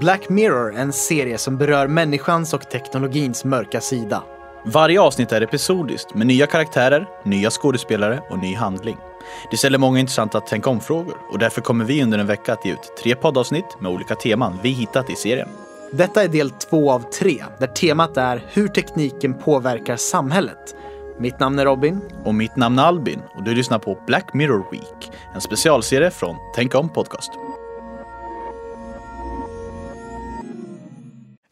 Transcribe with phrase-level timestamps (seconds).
[0.00, 4.22] Black Mirror är en serie som berör människans och teknologins mörka sida.
[4.64, 8.96] Varje avsnitt är episodiskt med nya karaktärer, nya skådespelare och ny handling.
[9.50, 12.72] Det ställer många intressanta tänk om-frågor och därför kommer vi under en vecka att ge
[12.72, 15.48] ut tre poddavsnitt med olika teman vi hittat i serien.
[15.92, 20.76] Detta är del två av tre, där temat är hur tekniken påverkar samhället.
[21.18, 22.00] Mitt namn är Robin.
[22.24, 26.36] Och mitt namn är Albin och du lyssnar på Black Mirror Week, en specialserie från
[26.54, 27.30] Tänk om podcast.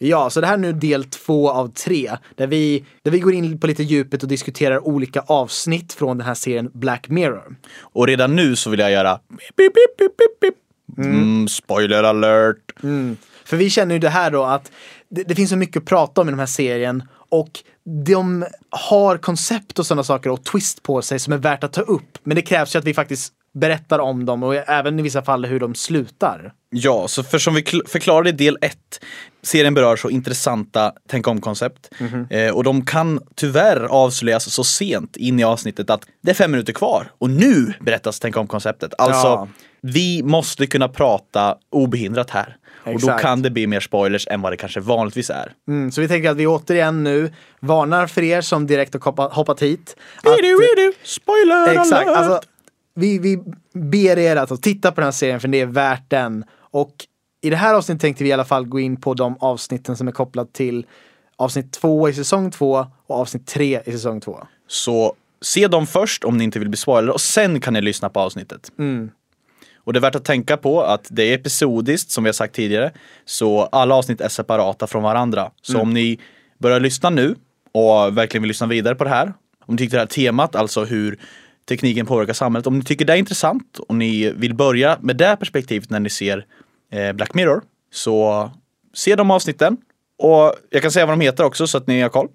[0.09, 3.33] Ja, så det här är nu del två av tre, där vi, där vi går
[3.33, 7.57] in på lite djupet och diskuterar olika avsnitt från den här serien Black Mirror.
[7.81, 9.21] Och redan nu så vill jag göra
[9.57, 9.73] pip.
[10.99, 12.73] Mm, spoiler alert.
[13.45, 14.73] För vi känner ju det här då att
[15.09, 17.51] det, det finns så mycket att prata om i den här serien och
[18.07, 21.81] de har koncept och sådana saker och twist på sig som är värt att ta
[21.81, 22.19] upp.
[22.23, 25.45] Men det krävs ju att vi faktiskt berättar om dem och även i vissa fall
[25.45, 26.53] hur de slutar.
[26.71, 28.77] Ja, så för som vi kl- förklarade i del 1,
[29.43, 31.91] serien berör så intressanta tänk om-koncept.
[32.31, 36.51] Eh, och de kan tyvärr avslöjas så sent in i avsnittet att det är fem
[36.51, 38.95] minuter kvar och nu berättas tänk om-konceptet.
[38.99, 39.49] Alltså, Ja.
[39.81, 42.57] vi måste kunna prata obehindrat här.
[42.85, 43.23] Och då Exakt.
[43.23, 45.53] kan det bli mer spoilers än vad det kanske vanligtvis är.
[45.69, 49.63] Mm, så vi tänker att vi återigen nu varnar för er som direkt har hoppat,
[49.63, 49.97] hit.
[50.23, 50.25] Att,
[51.05, 52.17] Spoiler exakt, alert!
[52.17, 52.41] alltså,
[52.95, 53.39] vi, vi
[53.73, 56.45] ber er att titta på den här serien för det är värt den.
[56.71, 56.95] Och
[57.43, 60.09] i det här avsnittet tänkte vi i alla fall gå in på de avsnitten som
[60.09, 60.87] är kopplat till
[61.37, 64.39] avsnitt två i säsong två och avsnitt tre i säsong två.
[64.69, 68.09] Så se dem först om ni inte vill bli spoilade och sen kan ni lyssna
[68.09, 68.73] på avsnittet.
[69.77, 72.55] Och det är värt att tänka på att det är episodiskt som vi har sagt
[72.55, 72.93] tidigare.
[73.25, 75.51] Så alla avsnitt är separata från varandra.
[75.63, 76.19] Så om ni
[76.59, 77.35] börjar lyssna nu
[77.73, 79.33] och verkligen vill lyssna vidare på det här.
[79.67, 81.19] Om ni tycker det här temat, alltså hur
[81.69, 82.67] tekniken påverkar samhället.
[82.67, 86.11] Om ni tycker det är intressant och ni vill börja med det perspektivet när ni
[86.11, 86.47] ser
[86.93, 87.63] eh, Black Mirror.
[87.93, 88.51] Så
[88.95, 89.77] se de avsnitten.
[90.19, 92.29] Och jag kan säga vad de heter också så att ni har koll.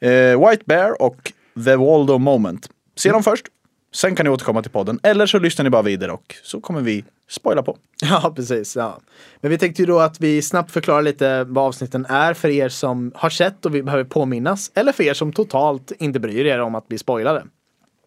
[0.00, 1.32] Eh, White Bear och
[1.64, 2.68] The Waldo Moment.
[2.96, 3.46] Se dem först.
[3.94, 5.00] Sen kan ni återkomma till podden.
[5.02, 7.76] Eller så lyssnar ni bara vidare och så kommer vi spoila på.
[8.02, 8.76] Ja, precis.
[8.76, 8.98] Ja.
[9.40, 12.68] Men vi tänkte ju då att vi snabbt förklarar lite vad avsnitten är för er
[12.68, 14.70] som har sett och vi behöver påminnas.
[14.74, 17.44] Eller för er som totalt inte bryr er om att bli spoilade.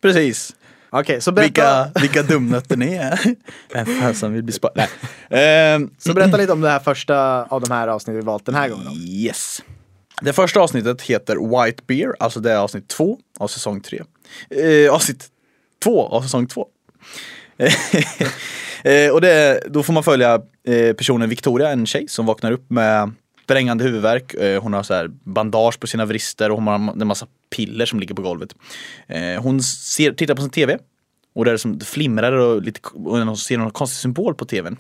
[0.01, 0.55] Precis.
[0.89, 3.19] Okej, så berätta, Vilka, vilka dumnötter ni är.
[3.73, 4.87] Vem fan som vill bli spoilad?
[5.29, 5.73] Nej.
[5.73, 8.55] Ehm, så berätta lite om det här första av de här avsnitten vi valt den
[8.55, 8.85] här gången.
[8.85, 8.93] Då.
[8.93, 9.61] Yes.
[10.21, 14.01] Det första avsnittet heter White Bear, alltså det är avsnitt två av säsong tre.
[14.49, 15.27] Eh, avsnitt
[15.83, 16.67] två av säsong två.
[18.83, 22.69] eh, och det, då får man följa eh, personen Victoria, en tjej som vaknar upp
[22.69, 23.11] med
[23.47, 24.33] brännande huvudvärk.
[24.33, 27.85] Eh, hon har så här bandage på sina vrister och hon har en massa piller
[27.85, 28.55] som ligger på golvet.
[29.07, 30.77] Eh, hon ser, tittar på sin tv
[31.35, 34.45] och där är det som flimrar och, lite, och hon ser någon konstig symbol på
[34.45, 34.77] tvn.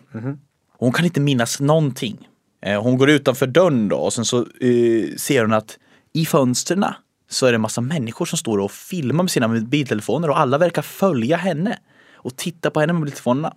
[0.71, 2.27] Och hon kan inte minnas någonting.
[2.61, 5.77] Eh, hon går utanför dörren då och sen så eh, ser hon att
[6.13, 6.85] i fönstren
[7.29, 10.57] så är det en massa människor som står och filmar med sina mobiltelefoner och alla
[10.57, 11.79] verkar följa henne
[12.13, 13.53] och titta på henne med mobiltelefonerna.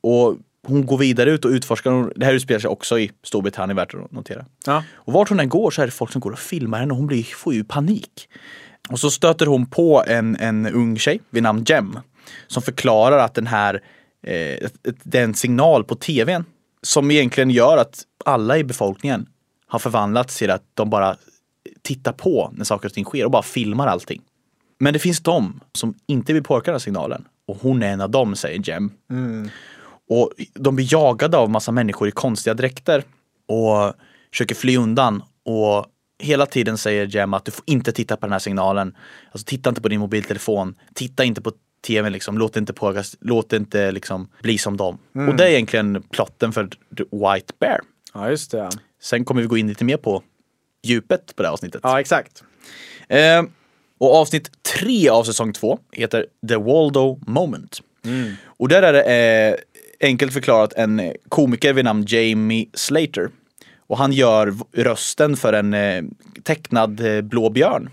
[0.00, 0.36] Och
[0.66, 4.12] hon går vidare ut och utforskar, det här utspelar sig också i Storbritannien värt att
[4.12, 4.44] notera.
[4.66, 4.84] Ja.
[4.94, 6.96] Och vart hon än går så är det folk som går och filmar henne och
[6.96, 8.28] hon blir, får ju panik.
[8.90, 11.98] Och så stöter hon på en, en ung tjej vid namn Jem
[12.46, 13.82] som förklarar att den här,
[14.26, 16.44] eh, ett- ett- det är en signal på tvn
[16.82, 19.26] som egentligen gör att alla i befolkningen
[19.66, 21.16] har förvandlats till att de bara
[21.82, 24.22] tittar på när saker och ting sker och bara filmar allting.
[24.80, 28.00] Men det finns de som inte vill påverka den här signalen och hon är en
[28.00, 28.90] av dem, säger Jem.
[30.12, 33.04] Och de blir jagade av massa människor i konstiga dräkter
[33.48, 33.94] och
[34.30, 35.22] försöker fly undan.
[35.44, 35.86] Och
[36.22, 38.96] hela tiden säger Jem att du får inte titta på den här signalen.
[39.32, 40.74] Alltså titta inte på din mobiltelefon.
[40.94, 41.52] Titta inte på
[41.86, 42.38] tvn liksom.
[42.38, 43.16] Låt det inte påverkas.
[43.20, 44.98] Låt det inte liksom bli som dem.
[45.28, 47.80] Och det är egentligen plotten för The White Bear.
[48.14, 48.70] ja, just det.
[49.02, 50.22] Sen kommer vi gå in lite mer på
[50.82, 51.80] djupet på det här avsnittet.
[51.84, 52.44] Ja, exakt.
[53.08, 53.42] Eh,
[53.98, 57.80] och avsnitt tre av säsong två heter The Waldo Moment.
[58.44, 59.56] Och där är det eh,
[60.02, 63.30] enkelt förklarat en eh, komiker vid namn Jamie Slater.
[63.86, 66.02] Och han gör rösten för en eh,
[66.42, 67.90] tecknad eh, blå björn.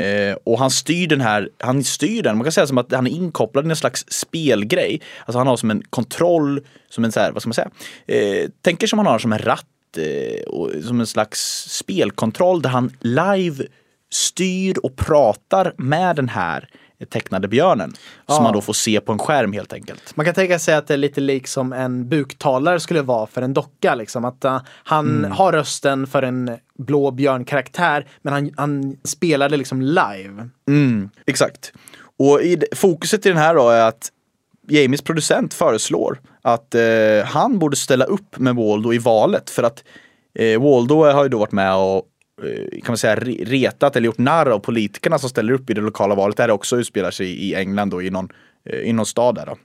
[0.00, 3.06] Eh, och han styr den här, han styr den, man kan säga som att han
[3.06, 5.00] är inkopplad i en slags spelgrej.
[5.24, 7.70] Alltså han har som en kontroll, som en så här, vad ska man säga?
[8.06, 9.66] Eh, tänker som han har som en ratt
[9.96, 13.64] eh, och som en slags spelkontroll där han live
[14.12, 16.68] styr och pratar med den här
[17.06, 17.92] tecknade björnen.
[18.28, 20.16] Som man då får se på en skärm helt enkelt.
[20.16, 23.42] Man kan tänka sig att det är lite lik som en buktalare skulle vara för
[23.42, 23.94] en docka.
[23.94, 24.24] Liksom.
[24.24, 28.96] Att uh, han har rösten för en blå björnkaraktär men han, han
[29.48, 30.48] det liksom live.
[30.68, 31.72] Mm, exakt.
[32.18, 34.10] Och i, fokuset i den här då är att
[34.68, 39.84] Jamies producent föreslår att eh, han borde ställa upp med Waldo i valet för att
[40.34, 42.02] eh, Waldo har ju då varit med och
[42.82, 45.80] kan man säga re- retat eller gjort narr av politikerna som ställer upp i det
[45.80, 46.36] lokala valet.
[46.36, 48.28] Där det också utspelar sig i England då i någon,
[48.64, 49.56] eh, i någon stad där då.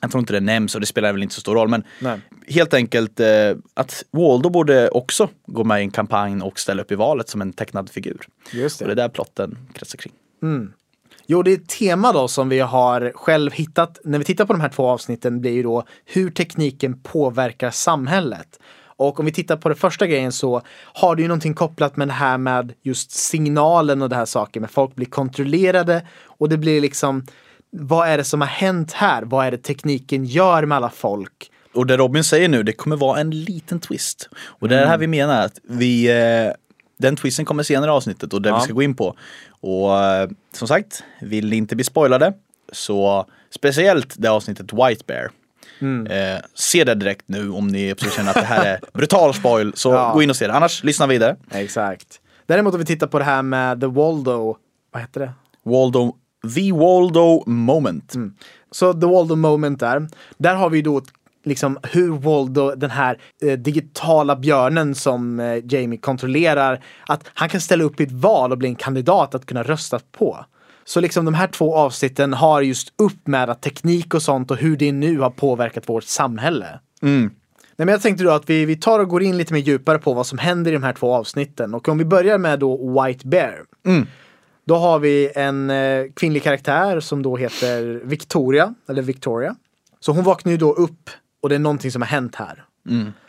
[0.00, 2.20] Jag tror inte det nämns och det spelar väl inte så stor roll men Nej.
[2.48, 3.26] helt enkelt eh,
[3.74, 7.42] att Waldo borde också gå med i en kampanj och ställa upp i valet som
[7.42, 8.20] en tecknad figur.
[8.52, 8.84] Just det.
[8.84, 10.12] Och det är där plotten kretsar kring.
[11.26, 14.52] Jo, det är ett tema då som vi har själv hittat när vi tittar på
[14.52, 18.58] de här två avsnitten blir ju då hur tekniken påverkar samhället.
[19.00, 20.62] Och om vi tittar på det första grejen så
[20.94, 24.60] har det ju någonting kopplat med det här med just signalen och det här saker
[24.60, 27.26] med folk blir kontrollerade och det blir liksom
[27.70, 29.22] vad är det som har hänt här?
[29.22, 31.50] Vad är det tekniken gör med alla folk?
[31.74, 34.28] Och det Robin säger nu, det kommer vara en liten twist.
[34.34, 36.52] Och det är det här vi menar att vi, eh,
[36.98, 38.56] den twisten kommer senare i avsnittet och det Ja.
[38.56, 39.16] vi ska gå in på.
[39.60, 42.32] Och eh, som sagt, vill ni inte bli spoilade
[42.72, 45.30] så speciellt det avsnittet White Bear.
[45.82, 49.88] Eh, se det direkt nu om ni känner att det här är brutal spoil så
[49.92, 50.12] Ja.
[50.14, 50.52] gå in och se det.
[50.52, 51.36] Annars lyssna vidare.
[51.50, 52.20] Exakt.
[52.46, 54.56] Däremot om vi tittar på det här med The Waldo,
[54.92, 55.32] vad heter det?
[55.62, 56.14] Waldo,
[56.54, 58.14] The Waldo Moment.
[58.70, 60.08] Så The Waldo Moment där.
[60.38, 61.02] Där har vi då
[61.44, 67.60] liksom hur Waldo, den här eh, digitala björnen som eh, Jamie kontrollerar, att han kan
[67.60, 70.44] ställa upp i ett val och bli en kandidat att kunna rösta på.
[70.90, 74.56] Så liksom de här två avsnitten har just upp med att teknik och sånt och
[74.56, 76.80] hur det nu har påverkat vårt samhälle.
[77.76, 79.98] Nej, men jag tänkte då att vi, vi tar och går in lite mer djupare
[79.98, 81.74] på vad som händer i de här två avsnitten.
[81.74, 83.64] Och om vi börjar med då White Bear.
[84.66, 89.56] Då har vi en eh, kvinnlig karaktär som då heter Victoria, eller Victoria.
[90.00, 91.10] Så hon vaknar ju då upp
[91.42, 92.64] och det är någonting som har hänt här.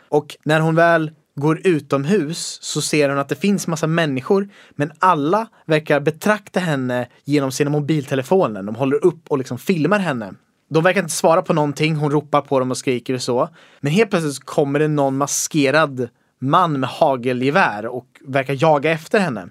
[0.08, 4.92] Och när hon väl går utomhus så ser hon att det finns massa människor men
[4.98, 8.62] alla verkar betrakta henne genom sina mobiltelefoner.
[8.62, 10.34] De håller upp och liksom filmar henne.
[10.70, 13.48] De verkar inte svara på någonting, hon ropar på dem och skriker och så.
[13.80, 16.08] Men helt plötsligt kommer det någon maskerad
[16.40, 19.48] man med hagelgevär och verkar jaga efter henne.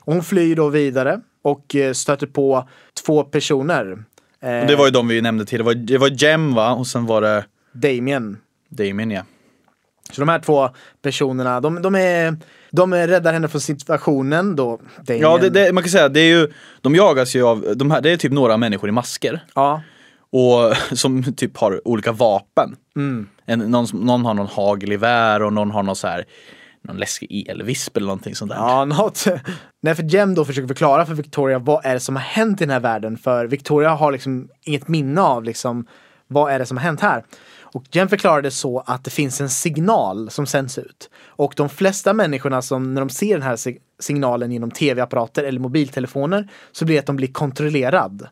[0.00, 2.68] Och hon flyr då vidare och eh, stöter på
[3.06, 4.04] två personer.
[4.40, 5.58] Eh, Och det var ju de vi nämnde till.
[5.58, 6.72] Det var, det var Jem va?
[6.72, 8.36] Och sen var det Damien.
[8.68, 9.22] Damien ja.
[10.12, 10.70] Så de här två
[11.02, 12.36] personerna, de, de, är,
[12.70, 14.80] de räddar henne från situationen då.
[15.02, 15.22] Damien.
[15.22, 18.00] Ja, det, det, man kan säga det är ju, de jagas ju av, de här,
[18.00, 19.44] det är typ några människor i masker.
[19.54, 19.82] Ja.
[20.30, 22.76] Och som typ har olika vapen.
[23.46, 26.24] En, någon, någon har någon hagelgevär och någon har någon så här
[26.84, 28.58] någon läskig elvisp eller någonting sånt där.
[28.58, 29.24] Ja, något.
[29.82, 32.64] Nej, för Jem då försöker förklara för Victoria vad är det som har hänt i
[32.64, 33.18] den här världen.
[33.18, 35.86] För Victoria har liksom inget minne av liksom
[36.26, 37.24] vad är det som har hänt här.
[37.74, 41.10] Och Jem förklarade det så att det finns en signal som sänds ut.
[41.26, 43.58] Och de flesta människorna som när de ser den här
[44.00, 48.28] signalen genom tv-apparater eller mobiltelefoner så blir det att de blir kontrollerad.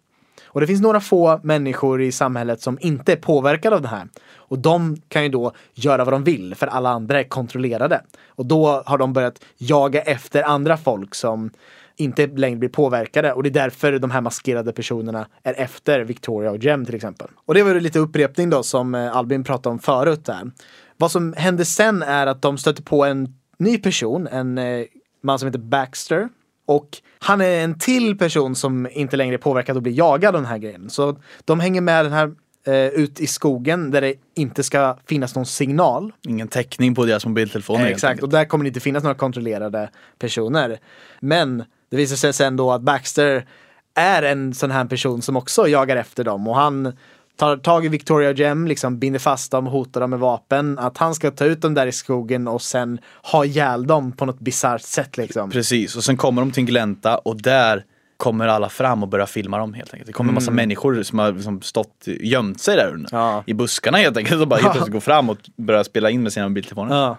[0.47, 4.09] Och det finns några få människor i samhället som inte är påverkade av det här.
[4.35, 8.03] Och de kan ju då göra vad de vill för alla andra är kontrollerade.
[8.29, 11.51] Och då har de börjat jaga efter andra folk som
[11.97, 16.51] inte längre blir påverkade och det är därför de här maskerade personerna är efter Victoria
[16.51, 17.29] och Jem till exempel.
[17.47, 20.51] Och det var ju lite upprepning då som eh, Albin pratade om förut där.
[20.97, 24.85] Vad som händer sen är att de stöter på en ny person, en eh,
[25.23, 26.29] man som heter Baxter.
[26.67, 30.43] Och han är en till person som inte längre är påverkad och blir jagad av
[30.43, 30.91] den här grejen.
[30.91, 32.33] Så de hänger med den här
[32.67, 36.13] eh, ut i skogen där det inte ska finnas någon signal.
[36.29, 37.81] Ingen täckning på deras mobiltelefoner.
[37.81, 40.79] helt Exakt, och där kommer det inte finnas några kontrollerade personer.
[41.21, 43.47] Men det visar sig sen då att Baxter
[43.95, 46.93] är en sån här person som också jagar efter dem och han
[47.37, 50.79] tar tag i Victoria och Jem, liksom binder fast dem, hotar dem med vapen.
[50.79, 54.27] Att han ska ta ut dem där i skogen och sen ha ihjäl dem på
[54.27, 55.51] något bisarrt sätt liksom.
[55.51, 57.85] Precis, och sen kommer de till en glänta och där
[58.23, 60.07] kommer alla fram och börjar filma dem helt enkelt.
[60.07, 63.25] Det kommer en massa människor som har liksom stått gömt sig där under, Mm.
[63.25, 63.43] Ja.
[63.47, 66.33] i buskarna helt enkelt och bara helt plötsligt går fram och börjar spela in med
[66.33, 66.97] sina mobiltelefoner.
[66.97, 67.11] Ja.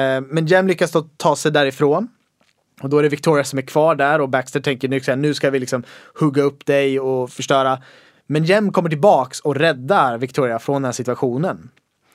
[0.00, 2.08] Eh, Men Jem lyckas då ta sig därifrån.
[2.82, 5.50] Och då är det Victoria som är kvar där och Baxter tänker nu, nu ska
[5.50, 5.82] vi liksom
[6.20, 7.78] hugga upp dig och förstöra.
[8.26, 11.70] Men Jem kommer tillbaks och räddar Victoria från den här situationen.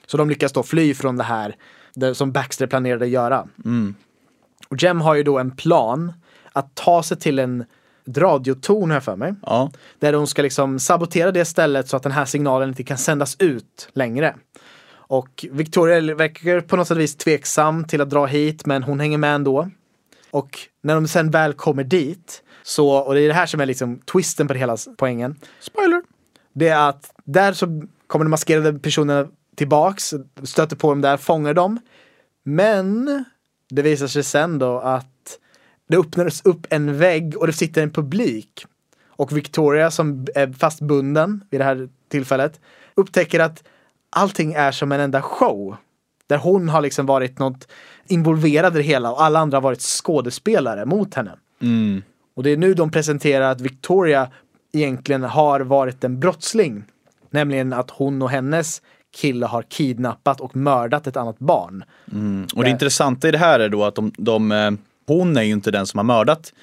[0.08, 1.56] Så de lyckas då fly från det här
[1.94, 3.48] det som Baxter planerade att göra.
[4.70, 6.14] Och Jem har ju då en plan
[6.54, 7.66] att ta sig till en
[8.08, 9.34] radiotorn har jag för mig.
[9.42, 9.72] Ja.
[10.00, 13.36] Där de ska liksom sabotera det stället så att den här signalen inte kan sändas
[13.40, 14.36] ut längre.
[14.94, 19.18] Och Victoria verkar på något sätt vis tveksam till att dra hit men hon hänger
[19.18, 19.70] med ändå.
[20.32, 23.66] Och när de sen väl kommer dit så, och det är det här som är
[23.66, 25.36] liksom twisten på det hela poängen.
[25.60, 26.04] Spoiler!
[26.54, 31.54] Det är att där så kommer de maskerade personerna tillbaks, stöter på dem där, fångar
[31.54, 31.80] dem.
[32.44, 33.26] Men
[33.70, 35.11] det visar sig sen då att
[35.92, 38.66] det öppnades upp en vägg och det sitter en publik.
[39.08, 42.60] Och Victoria som är fastbunden vid det här tillfället,
[42.96, 43.64] upptäcker att
[44.10, 45.76] allting är som en enda show.
[46.28, 47.68] Där hon har liksom varit något
[48.08, 51.32] involverad i det hela och alla andra har varit skådespelare mot henne.
[52.36, 54.30] Och det är nu de presenterar att Victoria
[54.74, 56.84] egentligen har varit en brottsling.
[57.30, 58.82] Nämligen att hon och hennes
[59.16, 61.84] kille har kidnappat och mördat ett annat barn.
[62.56, 64.72] Och det intressanta i det här är då att de, de, eh,
[65.08, 66.54] hon är ju inte den som har mördat.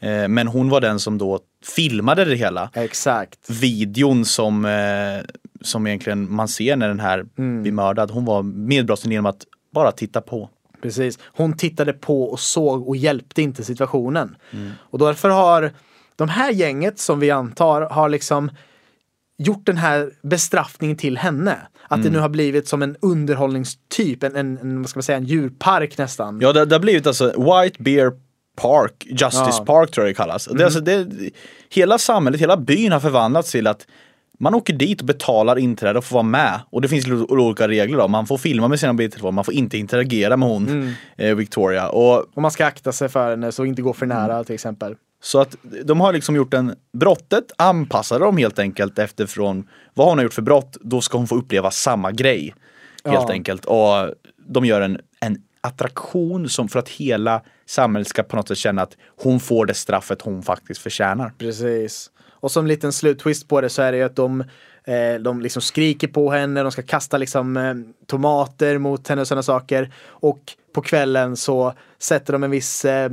[0.00, 1.40] eh, Men hon var den som då
[1.76, 2.70] filmade det hela.
[2.74, 3.50] Exakt.
[3.50, 5.24] Videon som, eh,
[5.60, 7.24] som egentligen man ser när den här
[7.62, 8.10] blir mördad.
[8.10, 10.50] Hon var medbrottsling genom att bara titta på.
[10.82, 11.18] Precis.
[11.24, 14.36] Hon tittade på och såg och hjälpte inte situationen.
[14.78, 15.72] Och därför har
[16.16, 18.50] de här gänget som vi antar har liksom
[19.38, 21.56] gjort den här bestraffningen till henne.
[21.88, 25.18] Att det nu har blivit som en underhållningstyp, en, en, en vad ska man säga,
[25.18, 26.38] en djurpark nästan.
[26.40, 28.12] Ja, det, det har blivit alltså White Bear
[28.62, 29.52] Park, Justice Ja.
[29.54, 29.66] Mm.
[29.66, 30.44] Park tror jag det kallas.
[30.52, 31.06] Det, är alltså, det,
[31.70, 33.86] hela samhället, hela byn har förvandlats till att
[34.38, 36.60] man åker dit och betalar inträde och får vara med.
[36.70, 38.08] Och det finns olika regler då.
[38.08, 40.92] Man får filma med sina mobiltelefoner, man får inte interagera med hon, Mm.
[41.16, 41.88] eh, Victoria.
[41.88, 44.94] Och Och man ska akta sig för henne så inte gå för nära till exempel.
[45.20, 50.18] Så att de har liksom gjort en, brottet anpassade dem helt enkelt efterifrån vad hon
[50.18, 52.54] har gjort för brott, då ska hon få uppleva samma grej.
[53.04, 53.32] Helt Ja.
[53.32, 53.64] enkelt.
[53.64, 54.14] Och
[54.48, 58.82] de gör en, en attraktion som för att hela samhället ska på något sätt känna
[58.82, 61.32] att hon får det straffet hon faktiskt förtjänar.
[61.38, 62.10] Precis.
[62.30, 64.40] Och som liten sluttwist på det så är det ju att de,
[64.84, 67.74] eh, de liksom skriker på henne, de ska kasta liksom eh,
[68.06, 69.92] tomater mot henne och sådana saker.
[70.06, 70.40] Och
[70.72, 73.10] på kvällen så sätter de en viss eh,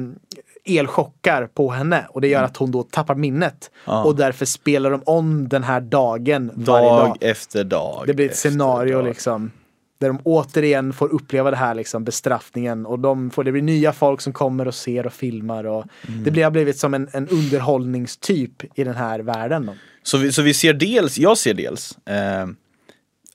[0.65, 3.71] elchockar på henne och det gör att hon då tappar minnet.
[3.85, 4.03] Ja.
[4.03, 7.17] Och därför spelar de om den här dagen varje Dag dag.
[7.21, 8.03] efter dag.
[8.07, 9.05] Det blir ett scenario dag.
[9.05, 9.51] liksom.
[9.99, 13.93] Där de återigen får uppleva det här liksom bestraffningen och de får, det blir nya
[13.93, 16.23] folk som kommer och ser och filmar och Mm.
[16.23, 19.65] det blir, har blivit som en, en underhållningstyp i den här världen.
[19.65, 19.73] Då.
[20.03, 22.47] Så vi, så vi ser dels, jag ser dels eh,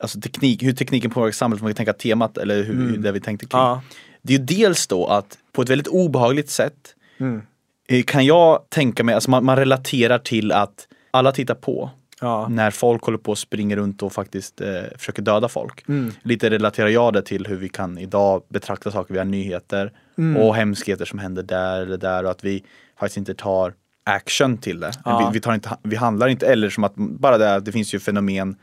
[0.01, 3.21] Alltså teknik, hur tekniken påverkar samhället, man kan tänka temat eller hur, hur det vi
[3.21, 3.61] tänkte kring.
[3.61, 3.83] Ja.
[4.23, 7.43] Det är ju dels då att på ett väldigt obehagligt sätt Mm.
[7.89, 12.49] eh, kan jag tänka mig, alltså man, man relaterar till att alla tittar på Ja.
[12.49, 15.89] när folk håller på och springer runt och faktiskt eh, försöker döda folk.
[15.89, 16.13] Mm.
[16.23, 20.43] Lite relaterar jag det till hur vi kan idag betrakta saker via nyheter Mm.
[20.43, 22.65] och hemskheter som händer där eller där och att vi
[23.01, 24.91] faktiskt inte tar action till det.
[25.05, 25.19] Ja.
[25.19, 27.99] Vi, vi, tar inte, vi handlar inte, eller som att bara det, det finns ju
[28.01, 28.57] fenomen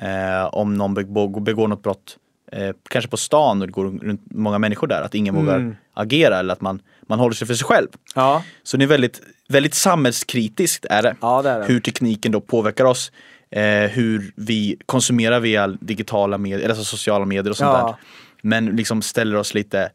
[0.00, 2.16] eh, om någon begår, begår något brott
[2.52, 5.46] eh, kanske på stan och det går runt många människor där, att ingen Mm.
[5.46, 7.88] vågar agera eller att man, man håller sig för sig själv.
[8.14, 8.42] Ja.
[8.62, 11.16] Så det är väldigt, väldigt samhällskritiskt är det.
[11.20, 11.66] Ja, det är det.
[11.66, 13.12] Hur tekniken då påverkar oss.
[13.50, 17.86] Eh, hur vi konsumerar via digitala medier, eller alltså sociala medier och sånt Ja.
[17.86, 17.94] där.
[18.42, 19.90] Men liksom ställer oss lite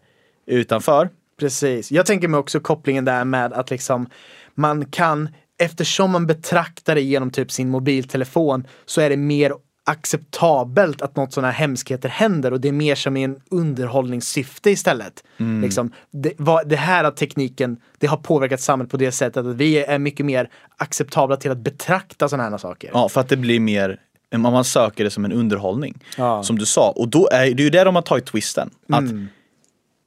[0.48, 1.10] utanför.
[1.40, 1.92] Precis.
[1.92, 4.10] Jag tänker mig också kopplingen där med att liksom
[4.56, 9.54] man kan, eftersom man betraktar det genom typ sin mobiltelefon så är det mer
[9.92, 14.70] acceptabelt att något sådana här hemskheter händer och det är mer som i en underhållningssyfte
[14.72, 15.24] istället.
[15.62, 19.56] Liksom, det, vad, det här av tekniken, det har påverkat samhället på det sättet att
[19.56, 22.90] vi är mycket mer acceptabla till att betrakta sådana här saker.
[22.94, 24.00] Ja, för att det blir mer,
[24.36, 26.04] om man söker det som en underhållning.
[26.18, 26.44] Ja.
[26.44, 26.90] Som du sa.
[26.96, 28.70] Och då är det är ju där de har tagit twisten.
[28.90, 29.28] Att Mm.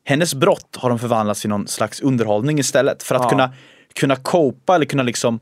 [0.05, 3.03] hennes brott har de förvandlats till någon slags underhållning istället.
[3.03, 3.29] För att Ja.
[3.29, 3.53] kunna,
[3.95, 5.41] kunna copa eller kunna liksom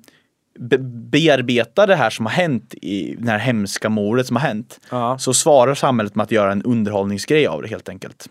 [0.59, 4.80] be bearbeta det här som har hänt i det här hemska mordet som har hänt.
[4.90, 5.18] Ja.
[5.18, 8.28] Så svarar samhället med att göra en underhållningsgrej av det helt enkelt.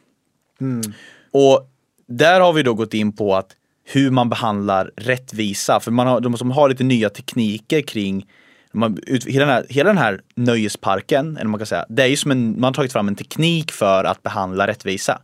[0.61, 0.81] Mm.
[1.31, 1.69] Och
[2.07, 5.79] där har vi då gått in på att hur man behandlar rättvisa.
[5.79, 8.25] För man har, de som har lite nya tekniker kring
[8.73, 12.07] man, ut, hela, den här, hela den här nöjesparken, eller man kan säga, det är
[12.07, 15.21] ju som en, man har tagit fram en teknik för att behandla rättvisa.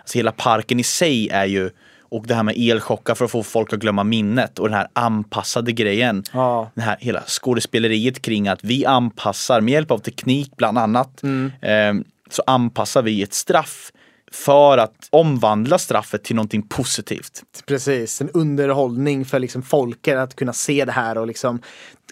[0.00, 1.70] Alltså hela parken i sig är ju,
[2.10, 4.88] och det här med elchockar för att få folk att glömma minnet och den här
[4.92, 6.24] anpassade grejen.
[6.32, 6.70] Ja.
[6.74, 11.22] Det här hela skådespeleriet kring att vi anpassar med hjälp av teknik bland annat.
[11.60, 11.94] Eh,
[12.30, 13.92] så anpassar vi ett straff
[14.32, 17.42] för att omvandla straffet till någonting positivt.
[17.66, 21.60] Precis, en underhållning för liksom folket att kunna se det här och liksom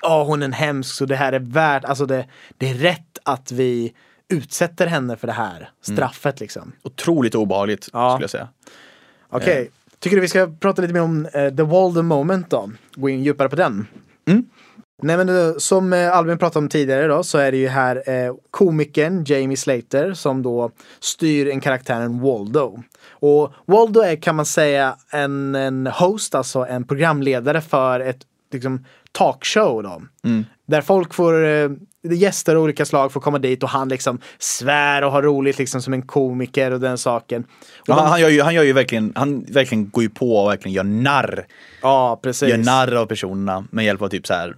[0.03, 2.27] Ja, hon är en hemsk så det här är värt, alltså det,
[2.59, 3.93] det är rätt att vi
[4.29, 6.73] utsätter henne för det här straffet liksom.
[6.83, 8.11] Otroligt obehagligt Ja.
[8.11, 8.49] skulle jag säga.
[9.31, 12.71] Okej, tycker du vi ska prata lite mer om eh, The Walden Moment då?
[12.95, 13.87] Gå in djupare på den.
[14.29, 14.45] Mm.
[15.03, 18.35] Nej men som eh, Albin pratade om tidigare då så är det ju här eh,
[18.51, 22.83] komikern Jamie Slater som då styr en karaktären Waldo.
[23.11, 28.21] Och Waldo är kan man säga en, en host, alltså en programledare för ett
[28.53, 30.03] liksom, talkshow då.
[30.67, 31.71] Där folk får, eh,
[32.15, 35.83] gäster av olika slag får komma dit och han liksom svär och har roligt liksom
[35.83, 37.43] som en komiker och den saken.
[37.43, 37.49] Och
[37.87, 40.51] Ja, de- han, gör ju, han gör ju verkligen, han verkligen går ju på och
[40.51, 41.47] verkligen gör narr.
[41.83, 42.49] Ja, precis.
[42.49, 44.57] Gör narr av personerna med hjälp av typ så här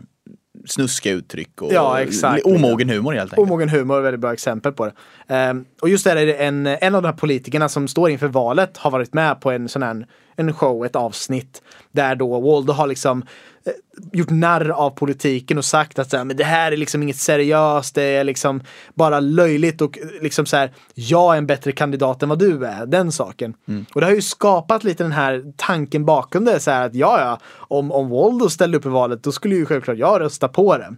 [0.67, 2.45] snuskiga uttryck och Ja, exakt.
[2.47, 3.49] omogen humor helt enkelt.
[3.51, 4.93] Omogen humor är väldigt bra exempel på det.
[5.29, 8.29] Ehm, och just där är det en, en av de här politikerna som står inför
[8.29, 10.07] valet har varit med på en sån här
[10.41, 13.23] en show, ett avsnitt där då Waldo har liksom
[13.67, 13.73] eh,
[14.13, 17.17] gjort narr av politiken och sagt att så här, men det här är liksom inget
[17.17, 18.63] seriöst, det är liksom
[18.95, 22.67] bara löjligt och eh, liksom så här, jag är en bättre kandidat än vad du
[22.67, 23.55] är, den saken.
[23.95, 27.21] Och det har ju skapat lite den här tanken bakom det, så här att ja,
[27.21, 30.79] ja, om, om Waldo ställde upp i valet, då skulle ju självklart jag rösta på
[30.79, 30.95] det.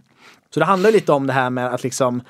[0.53, 2.21] Så det handlar lite om det här med att liksom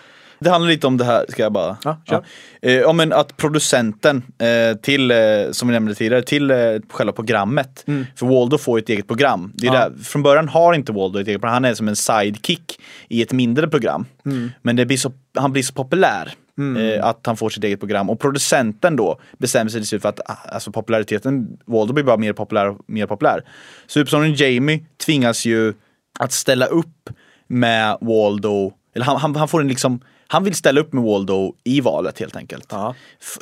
[0.43, 1.77] Det handlar lite om det här, ska jag bara...
[1.83, 2.25] Ja, kör.
[2.61, 5.17] Eh, ja men att producenten eh, till, eh,
[5.51, 6.51] som vi nämnde tidigare, till
[6.89, 7.85] själva programmet.
[8.15, 9.51] För Waldo får ju ett eget program.
[9.55, 9.81] Det är Mm.
[9.81, 9.89] Ja.
[9.89, 13.21] där, från början har inte Waldo ett eget program, han är som en sidekick i
[13.21, 14.05] ett mindre program.
[14.25, 14.51] Mm.
[14.61, 16.33] Men det blir så, han blir så populär.
[16.77, 20.09] Eh, att han får sitt eget program och producenten då bestämmer sig till slut för
[20.09, 23.43] att ah, alltså populariteten, Waldo blir bara mer populär och mer populär.
[23.87, 25.73] Så huvudpersonen Jamie tvingas ju
[26.19, 27.09] att ställa upp
[27.47, 29.99] med Waldo, eller han, han, han får en liksom,
[30.33, 32.67] han vill ställa upp med Waldo i valet helt enkelt.
[32.71, 32.95] Ja.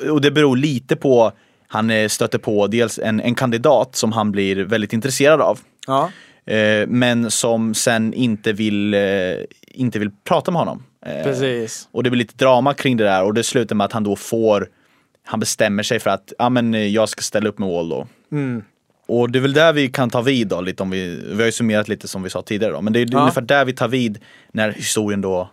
[0.09, 1.31] Och det beror lite på,
[1.67, 5.59] han eh, stöter på dels en, en kandidat som han blir väldigt intresserad av.
[5.87, 6.11] Ja.
[6.53, 9.01] Eh, men som sen inte vill, eh,
[9.67, 10.83] inte vill prata med honom.
[11.05, 11.87] Eh, Precis.
[11.91, 14.15] Och det blir lite drama kring det där och det slutar med att han då
[14.15, 14.67] får,
[15.25, 18.07] han bestämmer sig för att, ja men eh, jag ska ställa upp med Waldo.
[18.31, 18.63] Mm.
[19.07, 21.45] Och det är väl där vi kan ta vid då, lite om vi, vi har
[21.45, 23.19] ju summerat lite som vi sa tidigare då, men det är Ja.
[23.19, 24.19] ungefär där vi tar vid
[24.51, 25.49] när historien då,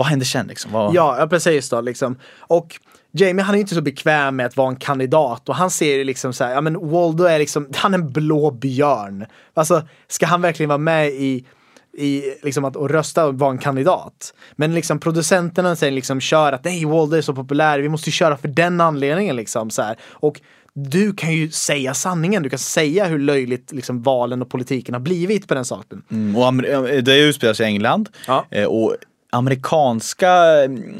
[0.00, 0.72] vad händer sen liksom?
[0.72, 2.16] Vad, Ja, precis då liksom.
[2.38, 2.80] Och
[3.12, 6.04] Jamie han är inte så bekväm med att vara en kandidat och han ser ju
[6.04, 9.26] liksom så här, ja men Waldo är liksom, han är en blå björn.
[9.54, 11.44] Alltså, ska han verkligen vara med i
[11.92, 14.34] i liksom att och rösta och vara en kandidat.
[14.56, 18.12] Men liksom producenterna sen liksom kör att nej, Waldo är så populär, vi måste ju
[18.12, 19.96] köra för den anledningen liksom så här.
[20.10, 20.40] Och
[20.74, 25.00] du kan ju säga sanningen, du kan säga hur löjligt liksom valen och politiken har
[25.00, 26.02] blivit på den saken.
[26.10, 28.08] Mm, och eh, det utspelar sig i England.
[28.26, 28.46] Ja.
[28.50, 28.96] Eh, och
[29.30, 30.30] amerikanska
[30.64, 30.94] mm,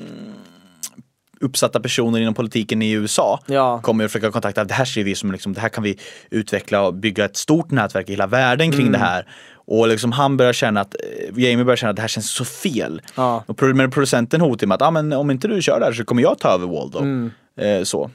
[1.41, 3.81] uppsatta personer inom politiken i USA Ja.
[3.83, 5.99] kommer att försöka kontakta, det här ser vi som liksom, det här kan vi
[6.31, 9.27] utveckla och bygga ett stort nätverk i hela världen kring det här.
[9.67, 12.45] Och liksom han börjar känna att, eh, Jamie börjar känna att det här känns så
[12.45, 13.03] fel.
[13.15, 13.45] Ja.
[13.47, 16.23] Och men producenten hotar med att, ah, men om inte du kör där så kommer
[16.23, 17.31] jag ta över Waldo.
[17.61, 18.11] Eh, så.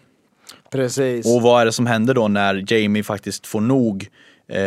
[0.72, 1.26] Precis.
[1.26, 4.08] Och vad är det som händer då när Jamie faktiskt får nog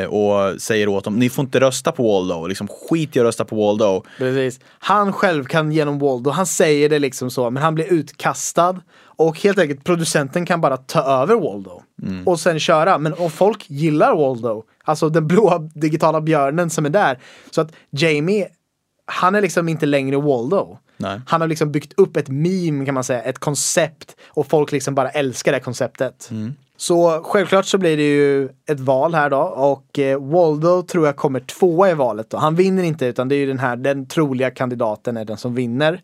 [0.09, 3.45] och säger åt dem, ni får inte rösta på Waldo, liksom skit i att rösta
[3.45, 4.03] på Waldo.
[4.19, 4.61] Precis.
[4.79, 8.81] Han själv kan genom Waldo, han säger det liksom så, men han blir utkastad.
[9.19, 11.83] Och helt enkelt producenten kan bara ta över Waldo.
[12.27, 12.99] Och sen köra.
[12.99, 14.64] Men och folk gillar Waldo.
[14.85, 17.19] Alltså den blåa digitala björnen som är där.
[17.51, 18.49] Så att Jamie,
[19.07, 20.79] han är liksom inte längre Waldo.
[20.97, 21.21] Nej.
[21.27, 24.17] Han har liksom byggt upp ett meme kan man säga, ett koncept.
[24.29, 26.31] Och folk liksom bara älskar det konceptet.
[26.81, 31.17] Så självklart så blir det ju ett val här då och eh, Waldo tror jag
[31.17, 32.37] kommer tvåa i valet då.
[32.37, 35.55] Han vinner inte utan det är ju den här, den troliga kandidaten är den som
[35.55, 36.03] vinner.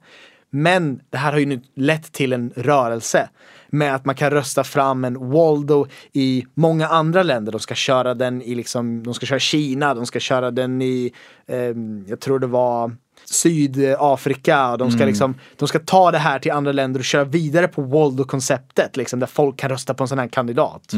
[0.50, 3.28] Men det här har ju nu lett till en rörelse
[3.68, 7.52] med att man kan rösta fram en Waldo i många andra länder.
[7.52, 11.12] De ska köra den i liksom, de ska köra Kina, de ska köra den i,
[11.46, 11.74] eh,
[12.06, 12.92] jag tror det var
[13.24, 14.76] Sydafrika.
[14.76, 17.82] De, ska liksom, de ska ta det här till andra länder och köra vidare på
[17.82, 18.96] Waldo-konceptet.
[18.96, 20.92] Liksom, där folk kan rösta på en sån här kandidat.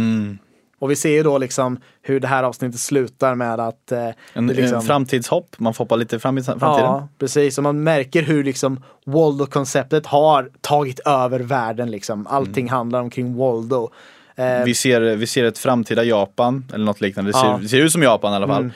[0.79, 4.46] Och vi ser ju då liksom hur det här avsnittet slutar med att eh, En,
[4.46, 6.70] liksom, en framtidshopp, man får hoppa lite fram i framtiden.
[6.79, 7.59] Ja, precis.
[7.59, 11.90] Och man märker hur liksom Waldo-konceptet har tagit över världen.
[11.90, 12.26] Liksom.
[12.26, 13.90] Allting handlar omkring Waldo.
[14.37, 17.29] Eh, Vi, ser, vi ser ett framtida Japan, eller något liknande.
[17.31, 17.50] Det ser, Ja.
[17.50, 17.62] Mm.
[17.62, 18.70] det ser ut som Japan i alla fall.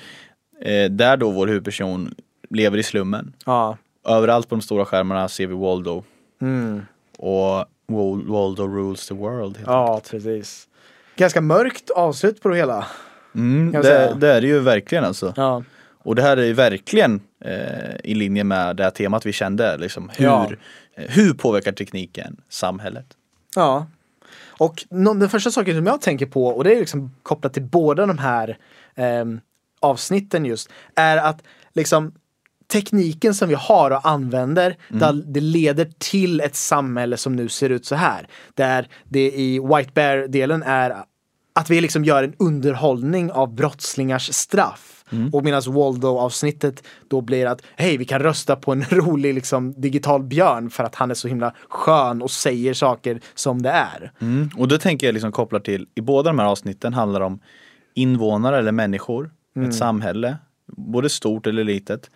[0.63, 2.15] Eh, där då vår huvudperson
[2.51, 3.33] lever i slummen.
[3.47, 3.77] ja.
[4.05, 6.05] Överallt på de stora skärmarna ser vi Waldo.
[6.43, 6.83] Mm.
[7.19, 9.59] Och Wal- Waldo rules the world.
[9.67, 10.69] ja, precis.
[11.17, 12.87] Ganska mörkt avslut på det hela.
[13.35, 15.33] Mm, det, det är det ju verkligen alltså.
[15.37, 15.63] Ja.
[16.03, 19.77] Och det här är ju verkligen eh, i linje med det här temat vi kände.
[19.77, 20.51] Liksom, hur, Ja.
[20.95, 23.07] eh, hur påverkar tekniken samhället?
[23.57, 23.87] Ja.
[24.49, 27.63] Och nå- den första saken som jag tänker på, och det är liksom kopplat till
[27.63, 28.59] båda de här
[28.95, 29.41] ehm,
[29.81, 31.43] avsnitten just, är att
[31.75, 32.13] liksom
[32.73, 37.71] tekniken som vi har och använder, där det leder till ett samhälle som nu ser
[37.71, 38.29] ut så här.
[38.55, 41.05] Där det i White Bear-delen är
[41.53, 45.05] att vi liksom gör en underhållning av brottslingars straff.
[45.33, 50.23] Och medan Waldo-avsnittet då blir att hej, vi kan rösta på en rolig liksom, digital
[50.23, 54.13] björn för att han är så himla skön och säger saker som det är.
[54.21, 54.51] Mm.
[54.57, 57.41] Och då tänker jag liksom kopplat till, i båda de här avsnitten handlar det om
[57.95, 59.31] invånare eller människor,
[59.67, 60.37] ett samhälle,
[60.77, 62.11] både stort eller litet,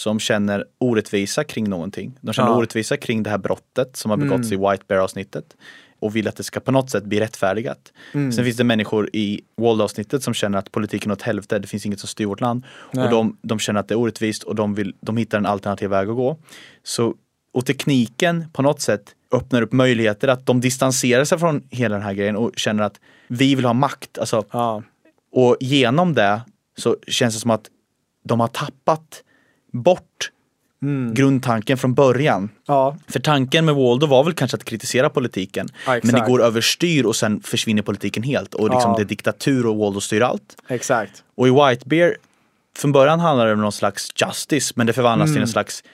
[0.00, 2.18] som känner orättvisa kring någonting.
[2.20, 2.56] De känner Ja.
[2.56, 5.56] orättvisa kring det här brottet som har begåtts i White Bear avsnittet.
[6.02, 7.92] och vill att det ska på något sätt bli rättfärdigat.
[8.14, 8.32] Mm.
[8.32, 11.86] Sen finns det människor i Wald-avsnittet som känner att politiken är åt helvete, det finns
[11.86, 12.64] inget som styr vårt land.
[12.92, 13.04] Nej.
[13.04, 15.90] Och de, de känner att det är orättvist och de, vill, de hittar en alternativ
[15.90, 16.36] väg att gå.
[16.82, 17.14] Så,
[17.52, 22.04] och tekniken på något sätt öppnar upp möjligheter att de distanserar sig från hela den
[22.04, 24.18] här grejen och känner att vi vill ha makt.
[24.18, 24.82] Alltså, Ja.
[25.32, 26.40] och genom det
[26.78, 27.66] så känns det som att
[28.24, 29.22] de har tappat
[29.72, 30.30] bort
[31.12, 32.48] grundtanken från början.
[32.66, 32.96] Ja.
[33.08, 35.68] För tanken med Waldo var väl kanske att kritisera politiken.
[35.86, 38.54] Ja, men det går överstyr och sen försvinner politiken helt.
[38.54, 38.96] Och liksom Ja.
[38.96, 40.56] det är diktatur och Waldo styr allt.
[40.68, 41.22] Exakt.
[41.34, 42.16] Och i Whitebear,
[42.76, 45.84] från början handlar det om någon slags justice, men det förvandlas till en slags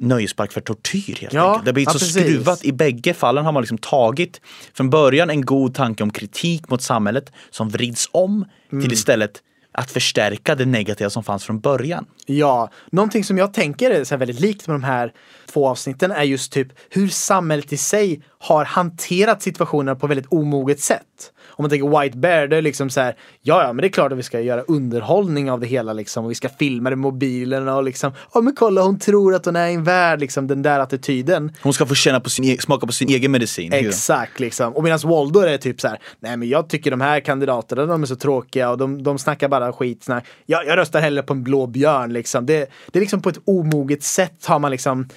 [0.00, 1.44] nöjespark för tortyr helt Mm.
[1.44, 1.64] Ja, enkelt.
[1.66, 2.22] Det blir ja, så precis.
[2.22, 2.64] skruvat.
[2.64, 4.40] I bägge fallen har man liksom tagit
[4.74, 8.84] från början en god tanke om kritik mot samhället som vrids om Mm.
[8.84, 9.42] till istället
[9.78, 12.06] att förstärka det negativa som fanns från början.
[12.26, 15.12] Ja, någonting som jag tänker är så väldigt likt med de här
[15.52, 20.80] två avsnitten är just typ hur samhället i sig har hanterat situationer på väldigt omoget
[20.80, 21.32] sätt.
[21.46, 23.92] Om man tänker White Bear, det är liksom så här, ja ja men det är
[23.92, 26.96] klart att vi ska göra underhållning av det hela liksom och vi ska filma det
[26.96, 30.20] med mobilerna och liksom, ja men kolla hon tror att hon är i en värld,
[30.20, 31.52] liksom den där attityden.
[31.62, 33.72] Hon ska få känna på sin, e- smaka på sin egen medicin.
[33.72, 34.72] Exakt liksom.
[34.76, 38.02] Och medan Waldo är typ så här, nej men jag tycker de här kandidaterna de
[38.02, 40.26] är så tråkiga och de, de snackar bara skitsnack.
[40.46, 42.46] Jag, jag röstar hellre på en blå björn liksom.
[42.46, 45.08] Det, det är liksom på ett omoget sätt har man liksom,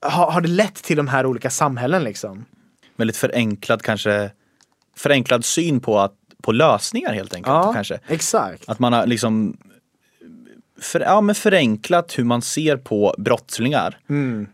[0.00, 2.44] har, har det lett till de här olika samhällen liksom.
[2.96, 4.30] Väldigt förenklad kanske,
[4.96, 7.74] förenklad syn på, att, på lösningar helt enkelt.
[7.74, 8.00] kanske.
[8.08, 8.68] exakt.
[8.68, 9.56] Att man har liksom
[10.80, 13.98] för, ja, men förenklat hur man ser på brottslingar.
[14.08, 14.46] Mm.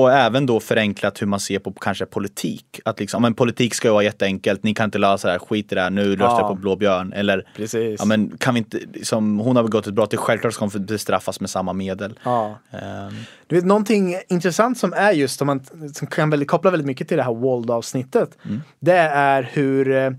[0.00, 2.80] Och även då förenklat hur man ser på kanske politik.
[2.84, 5.72] Att liksom, men politik ska ju vara jätteenkelt, ni kan inte lösa det här, skit
[5.72, 6.48] i det här, nu röstar jag Ja.
[6.48, 7.12] på blå björn.
[7.12, 7.96] Eller, Precis.
[8.00, 10.84] ja men kan vi inte, liksom, hon har begått ett brott, det självklart ska hon
[10.86, 12.18] bestraffas med samma medel.
[12.22, 12.58] Ja.
[12.70, 13.14] Ehm,
[13.46, 15.60] Du vet någonting intressant som är just, om man
[15.94, 18.38] som kan väldigt, koppla väldigt mycket till det här Wald-avsnittet.
[18.80, 20.10] Det är hur eh,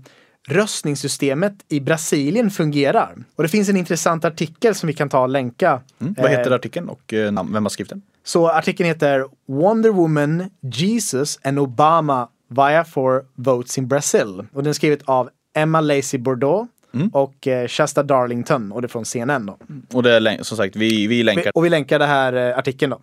[0.48, 3.14] röstningssystemet i Brasilien fungerar.
[3.36, 5.80] Och det finns en intressant artikel som vi kan ta och länka.
[6.00, 8.02] mm, vad Eh, heter artikeln och eh, vem har skrivit den?
[8.24, 14.46] Så artikeln heter Wonder Woman, Jesus and Obama via for votes in Brazil.
[14.52, 16.68] Och den är skrivet av Emma Lacey Bordeaux
[17.12, 19.58] och eh, Shasta Darlington och det är från CNN då.
[19.92, 21.52] Och det är som sagt, vi, vi länkar.
[21.54, 23.00] Och vi länkar det här eh, artikeln då.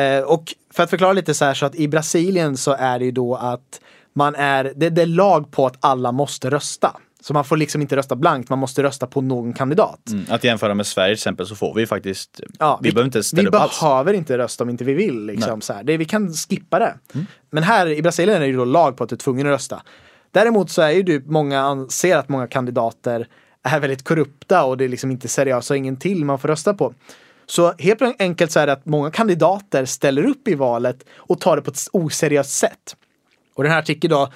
[0.00, 3.04] Eh, och för att förklara lite så här så att i Brasilien så är det
[3.04, 3.80] ju då att
[4.12, 6.96] man är, det, det är lag på att alla måste rösta.
[7.24, 10.08] Så man får liksom inte rösta blankt, man måste rösta på någon kandidat.
[10.10, 13.22] Mm, Att jämföra med Sverige till exempel så får vi faktiskt, Ja, vi, behöver inte
[13.22, 13.80] ställa vi upp alls.
[13.80, 15.26] behöver inte rösta om inte vi vill.
[15.26, 15.84] Liksom, så här.
[15.84, 16.94] Det, vi kan skippa det.
[17.50, 19.52] Men här i Brasilien är det ju då lag på att du är tvungen att
[19.52, 19.82] rösta.
[20.30, 23.28] Däremot så är ju det, många anser att många kandidater
[23.62, 26.74] är väldigt korrupta och det är liksom inte seriöst och ingen till man får rösta
[26.74, 26.94] på.
[27.46, 31.56] Så helt enkelt så är det att många kandidater ställer upp i valet och tar
[31.56, 32.96] det på ett oseriöst sätt.
[33.54, 34.32] Och den här artikeln då,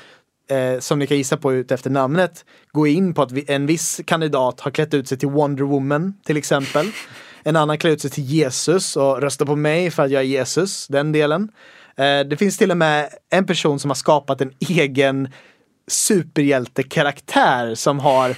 [0.48, 3.66] eh, som ni kan gissa på ut efter namnet, går in på att vi, en
[3.66, 6.86] viss kandidat har klätt ut sig till Wonder Woman till exempel.
[7.42, 10.26] En annan klär ut sig till Jesus och röstar på mig för att jag är
[10.26, 11.48] Jesus, den delen.
[11.96, 15.28] Eh, det finns till och med en person som har skapat en egen
[15.88, 18.30] superhjältekaraktär som har,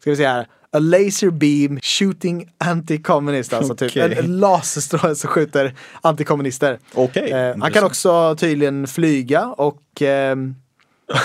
[0.00, 4.18] ska vi säga här, A laser beam shooting anti-communist, alltså typ Okej.
[4.18, 6.78] en, laserstråle som skjuter antikommunister.
[6.94, 10.54] Okej, Eh, han kan också tydligen flyga och ehm,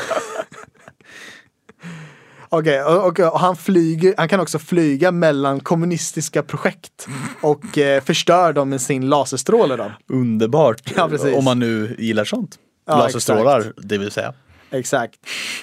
[2.49, 7.07] Okej, och, och, och han flyger, han kan också flyga mellan kommunistiska projekt
[7.41, 9.91] och eh, förstör dem med sin laserstråle då.
[10.07, 10.93] Underbart!
[10.95, 11.09] Ja.
[11.35, 12.59] Om man nu gillar sånt.
[12.87, 14.33] Ja, Laserstrålar, det vill säga.
[14.71, 15.15] Exakt.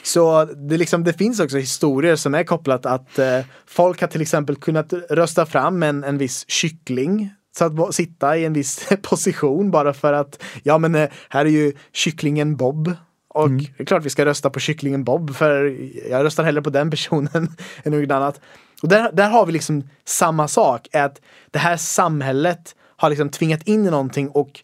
[0.02, 4.20] Så det, liksom, det finns också historier som är kopplat att eh, folk har till
[4.22, 7.30] exempel kunnat rösta fram en, en viss kyckling.
[7.58, 11.50] Så att sitta i en viss position bara för att, ja men eh, här är
[11.50, 12.92] ju kycklingen Bob.
[13.28, 15.76] Och det är klart vi ska rösta på kycklingen Bob för
[16.10, 17.48] jag röstar hellre på den personen
[17.84, 18.40] än något annat.
[18.82, 23.62] Och där, där har vi liksom samma sak, att det här samhället har liksom tvingat
[23.62, 24.60] in i någonting och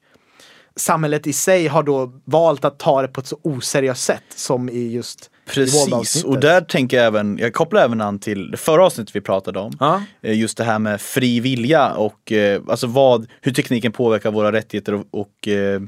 [0.76, 4.68] samhället i sig har då valt att ta det på ett så oseriöst sätt som
[4.68, 8.86] i just Precis, och där tänker jag även, jag kopplar även an till det förra
[8.86, 9.72] avsnittet vi pratade om.
[9.80, 10.02] Ja.
[10.22, 14.52] Eh, Just det här med fri vilja och eh, alltså vad, hur tekniken påverkar våra
[14.52, 15.80] rättigheter och, och eh,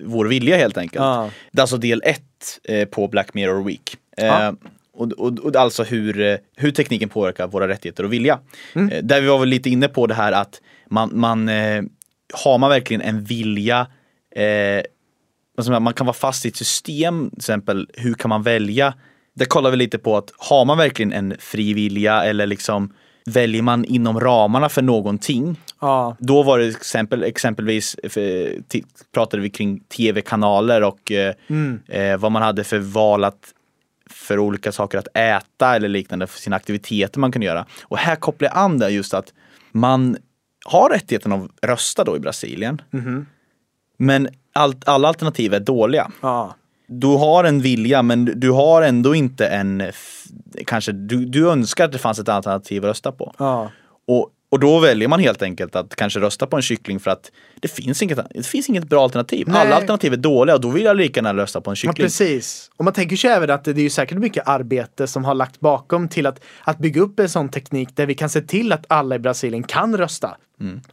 [0.00, 1.02] vår vilja helt enkelt.
[1.02, 1.30] Ja.
[1.52, 3.96] Det är alltså del ett eh, på Black Mirror Week.
[4.16, 4.54] Eh, Ja.
[4.94, 8.38] och, och, och alltså hur, eh, hur tekniken påverkar våra rättigheter och vilja.
[8.74, 8.88] Mm.
[8.92, 10.60] Eh, där vi var väl lite inne på det här att
[10.90, 11.82] man, man eh,
[12.34, 13.86] har man verkligen en vilja
[14.36, 14.82] eh,
[15.80, 18.94] man kan vara fast i ett system, till exempel hur kan man välja?
[19.34, 22.92] Där kollar vi lite på att har man verkligen en fri vilja eller liksom
[23.26, 25.60] väljer man inom ramarna för någonting.
[25.80, 26.16] Ja.
[26.18, 28.52] Då var det exempel, exempelvis, för,
[29.12, 31.34] pratade vi kring tv-kanaler och eh,
[31.88, 33.54] eh, vad man hade för val att
[34.10, 37.66] för olika saker att äta eller liknande för sina aktiviteter man kunde göra.
[37.82, 39.32] Och här kopplar jag an det just att
[39.72, 40.16] man
[40.64, 42.82] har rättigheten att rösta då i Brasilien.
[43.96, 46.10] Men allt, alla alternativ är dåliga.
[46.20, 46.54] Ja.
[46.88, 49.82] Du har en vilja men du har ändå inte en,
[50.66, 53.34] kanske, du, du önskar att det fanns ett alternativ att rösta på.
[53.38, 53.70] Ja.
[54.08, 57.30] Och, och då väljer man helt enkelt att kanske rösta på en kyckling för att
[57.60, 59.48] det finns inget, det finns inget bra alternativ.
[59.48, 59.60] Nej.
[59.60, 62.04] Alla alternativ är dåliga och då vill jag lika gärna rösta på en Ja, kyckling.
[62.04, 62.70] precis.
[62.76, 65.60] Och man tänker sig även att det är ju säkert mycket arbete som har lagt
[65.60, 68.84] bakom till att, att bygga upp en sån teknik där vi kan se till att
[68.88, 70.36] alla i Brasilien kan rösta.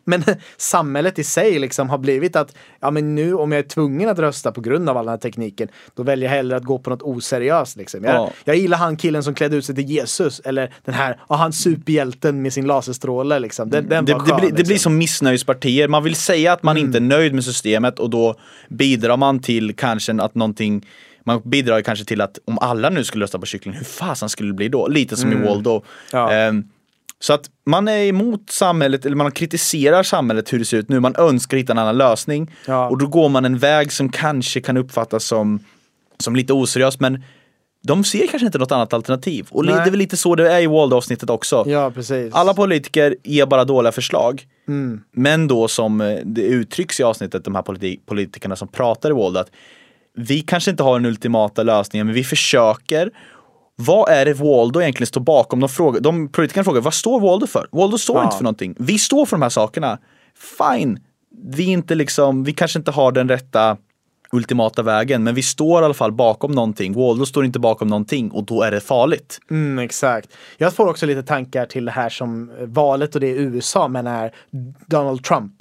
[0.04, 0.24] Men
[0.58, 4.20] samhället i sig liksom har blivit att ja, men nu om jag är tvungen att
[4.20, 6.90] rösta på grund av all den här tekniken, då väljer jag hellre att gå på
[6.90, 7.78] något oseriöst.
[7.78, 8.04] Liksom.
[8.04, 8.32] Jag, Ja.
[8.44, 11.54] jag gillar han killen som klädde ut sig till Jesus eller den här, ja, han
[11.54, 13.40] superhjälten med sin laserstråle.
[13.40, 13.70] Liksom.
[13.70, 14.92] Den, den Det, var det, skön, blir, det blir liksom.
[14.92, 15.88] som missnöjespartier.
[15.88, 16.86] Man vill säga att man Mm.
[16.88, 18.36] inte är nöjd med systemet och då
[18.70, 20.86] bidrar man till kanske att någonting
[21.24, 24.50] man bidrar kanske till att om alla nu skulle rösta på kyckling, hur fasen skulle
[24.50, 24.88] det bli då?
[24.88, 25.72] Lite som i Waldo.
[25.72, 25.84] Mm.
[26.12, 26.32] Ja.
[26.32, 26.64] Ehm,
[27.20, 31.00] så att man är emot samhället, eller man kritiserar samhället hur det ser ut nu.
[31.00, 32.52] Man önskar hitta en annan lösning.
[32.68, 32.90] Ja.
[32.90, 35.60] Och då går man en väg som kanske kan uppfattas som,
[36.20, 37.24] som lite oseriös men
[37.84, 39.48] de ser kanske inte något annat alternativ.
[39.52, 39.88] Och det Nej.
[39.88, 41.64] är väl lite så det är i Waldo-avsnittet också.
[41.68, 42.34] Ja, precis.
[42.34, 44.44] Alla politiker ger bara dåliga förslag.
[44.68, 45.02] Mm.
[45.12, 49.14] Men då som eh, det uttrycks i avsnittet, de här politi- politikerna som pratar i
[49.14, 49.52] Waldo, att
[50.18, 53.12] vi kanske inte har den ultimata lösningen, men vi försöker.
[53.76, 55.60] Vad är det Waldo egentligen står bakom?
[55.60, 57.68] De, frågar, de politikerna frågar, vad står Waldo för?
[57.72, 58.24] Waldo står Ja.
[58.24, 58.76] inte för någonting.
[58.80, 59.98] Vi står för de här sakerna.
[60.58, 61.00] Fine,
[61.48, 63.78] vi, är inte liksom, vi kanske inte har den rätta
[64.32, 66.94] ultimata vägen, men vi står i alla fall bakom någonting.
[66.94, 69.40] Waldo står inte bakom någonting och då är det farligt.
[69.50, 70.30] Mm, exakt.
[70.58, 74.08] Jag får också lite tankar till det här som valet och det i USA men
[74.08, 74.32] är
[74.86, 75.52] Donald Trump.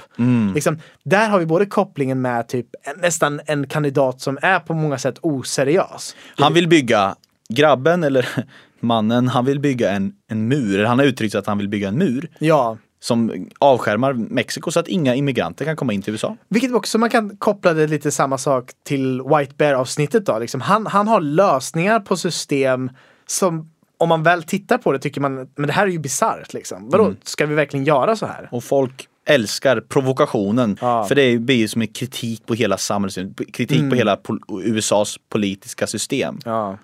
[0.55, 4.99] Liksom, där har vi både kopplingen med typ nästan en kandidat som är på många
[4.99, 6.17] sätt oseriös.
[6.39, 7.15] Han vill bygga,
[7.49, 8.29] grabben eller
[8.81, 10.85] mannen, han vill bygga en, en mur.
[10.85, 14.89] Han har uttryckt att han vill bygga en mur Ja, som avskärmar Mexiko så att
[14.89, 16.37] inga immigranter kan komma in till USA.
[16.49, 20.39] vilket också man kan koppla det lite samma sak till White Bear avsnittet då.
[20.39, 22.91] Liksom, han, han har lösningar på system
[23.27, 26.53] som om man väl tittar på det tycker man, men det här är ju bisarrt
[26.53, 26.91] liksom.
[26.91, 27.17] Vadå, Mm.
[27.23, 28.49] ska vi verkligen göra så här?
[28.53, 30.79] Och folk älskar provokationen.
[30.81, 31.05] Ja.
[31.05, 33.17] För det blir ju som en kritik på hela samhället,
[33.53, 33.91] kritik Mm.
[33.91, 36.39] på hela pol- USAs politiska system.
[36.45, 36.79] Ja.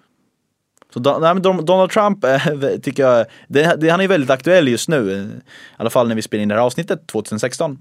[0.95, 2.43] Så Don- nej, men Don- Donald Trump eh,
[2.83, 5.11] tycker jag, det, det, han är väldigt aktuell just nu.
[5.13, 5.29] I
[5.77, 7.79] alla fall när vi spelar in det här avsnittet 2016.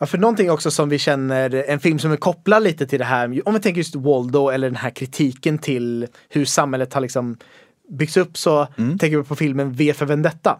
[0.00, 3.04] Ja, för någonting också som vi känner, en film som är kopplad lite till det
[3.04, 7.36] här, om vi tänker just Waldo eller den här kritiken till hur samhället har liksom
[7.88, 10.58] byggts upp så tänker vi på filmen V för Vendetta.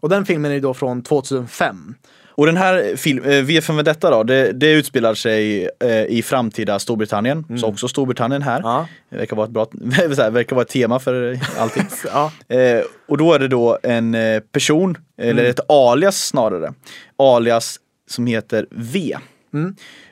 [0.00, 1.94] Och den filmen är då från 2005.
[2.38, 6.22] Och den här film, eh, VF med detta då, det, det utspelar sig eh, i
[6.22, 7.58] framtida Storbritannien.
[7.60, 8.60] Så också Storbritannien här.
[8.64, 8.88] Ja.
[9.10, 9.66] Det verkar vara ett, bra,
[10.30, 11.82] verkar vara ett tema för allting.
[12.12, 12.32] Ja.
[12.56, 14.16] eh, och då är det då en
[14.52, 16.72] person, eller ett alias snarare.
[17.18, 17.76] Alias
[18.10, 19.16] som heter V.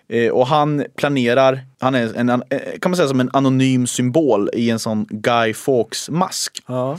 [0.08, 2.42] Eh, och han planerar, han är en, an-
[2.80, 6.98] kan man säga som en anonym symbol i en sån Guy Fawkes mask Ja.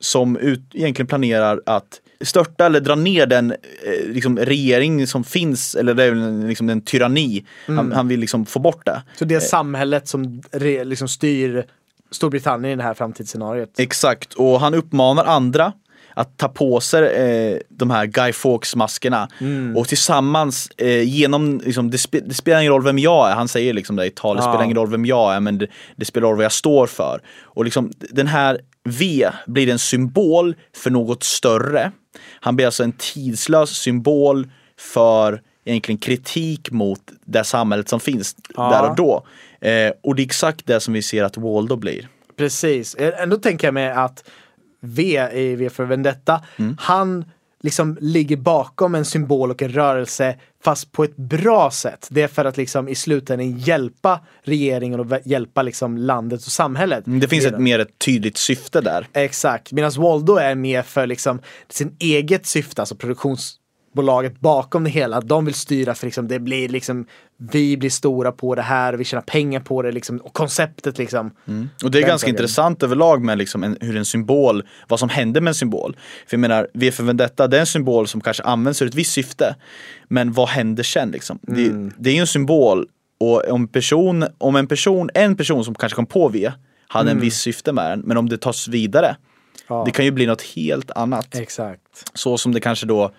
[0.00, 5.74] som ut, egentligen planerar att störta eller dra ner den eh, liksom, regering som finns,
[5.74, 7.44] eller det är liksom en tyranni.
[7.66, 9.02] Han, han vill liksom få bort det.
[9.18, 11.64] Så det är samhället som re, liksom styr
[12.10, 13.70] Storbritannien i det här framtidsscenariot.
[13.78, 15.72] Exakt, och han uppmanar andra
[16.14, 19.28] att ta på sig eh, de här Guy Fawkes-maskerna
[19.76, 23.48] och tillsammans eh, genom, liksom, det, spe, det spelar ingen roll vem jag är, han
[23.48, 24.50] säger liksom det i tal, det Ja.
[24.52, 27.20] spelar ingen roll vem jag är men det, det spelar roll vad jag står för.
[27.42, 31.92] Och liksom den här V blir en symbol för något större.
[32.40, 34.48] Han blir alltså en tidslös symbol
[34.78, 38.70] för egentligen kritik mot det samhället som finns Ja.
[38.70, 39.26] där och då.
[39.68, 42.08] Eh, och det är exakt det som vi ser att Waldo blir.
[42.36, 42.94] Precis.
[42.94, 44.24] Eh, Ändå tänker jag mig att
[44.80, 46.40] V i V för Vendetta,
[46.78, 47.24] han
[47.62, 52.08] liksom ligger bakom en symbol och en rörelse fast på ett bra sätt.
[52.10, 57.06] Det är för att liksom i slutändan hjälpa regeringen och hjälpa liksom landet och samhället.
[57.06, 59.08] Mm, Det finns ett mer ett tydligt syfte där.
[59.12, 62.94] Exakt, medan Waldo är mer för liksom sin eget syfte, alltså
[63.94, 65.20] produktionsbolaget bakom det hela.
[65.20, 69.04] De vill styra för liksom, det blir liksom, vi blir stora på det här vi
[69.04, 71.30] tjänar pengar på det liksom, och konceptet liksom.
[71.84, 75.08] Och det är Den ganska intressant överlag med liksom en, hur en symbol, vad som
[75.08, 75.96] händer med en symbol.
[76.26, 78.94] För jag menar, V för Vendetta, det är en symbol som kanske används ur ett
[78.94, 79.56] visst syfte.
[80.08, 81.38] Men vad händer sen liksom?
[81.42, 82.86] Det, det är ju en symbol
[83.20, 86.52] och om, person, om en person, en person som kanske kom på V,
[86.90, 89.16] hade en viss syfte med den, men om det tas vidare
[89.68, 89.82] Ja.
[89.84, 91.34] Det kan ju bli något helt annat.
[91.34, 91.80] Exakt.
[92.14, 93.10] Så som det kanske då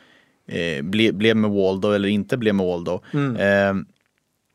[0.50, 3.02] eh, ble, blev med Waldo eller inte blev med Waldo.
[3.14, 3.36] Mm.
[3.36, 3.84] Eh,